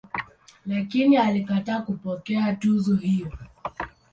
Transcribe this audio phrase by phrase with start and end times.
[0.65, 3.31] Lakini alikataa kupokea tuzo hiyo.